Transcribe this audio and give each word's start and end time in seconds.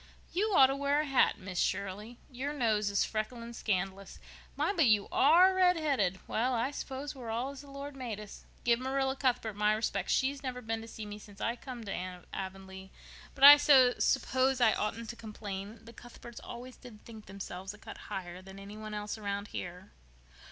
You 0.33 0.51
ought 0.55 0.65
to 0.65 0.75
wear 0.75 1.01
a 1.01 1.05
hat, 1.05 1.37
Miss 1.37 1.59
Shirley. 1.59 2.17
Your 2.31 2.53
nose 2.53 2.89
is 2.89 3.05
freckling 3.05 3.53
scandalous. 3.53 4.17
My, 4.55 4.73
but 4.73 4.87
you 4.87 5.07
are 5.11 5.53
redheaded! 5.53 6.19
Well, 6.27 6.55
I 6.55 6.71
s'pose 6.71 7.13
we're 7.13 7.29
all 7.29 7.51
as 7.51 7.61
the 7.61 7.69
Lord 7.69 7.95
made 7.95 8.19
us! 8.19 8.43
Give 8.63 8.79
Marilla 8.79 9.15
Cuthbert 9.15 9.55
my 9.55 9.73
respects. 9.73 10.11
She's 10.11 10.41
never 10.41 10.59
been 10.59 10.81
to 10.81 10.87
see 10.87 11.05
me 11.05 11.19
since 11.19 11.39
I 11.39 11.55
come 11.55 11.83
to 11.83 12.23
Avonlea, 12.33 12.89
but 13.35 13.43
I 13.43 13.57
s'pose 13.57 14.59
I 14.59 14.73
oughtn't 14.73 15.11
to 15.11 15.15
complain. 15.15 15.85
The 15.85 15.93
Cuthberts 15.93 16.41
always 16.43 16.77
did 16.77 17.05
think 17.05 17.27
themselves 17.27 17.71
a 17.75 17.77
cut 17.77 17.99
higher 18.09 18.41
than 18.41 18.57
any 18.57 18.77
one 18.77 18.95
else 18.95 19.19
round 19.19 19.49
here." 19.49 19.91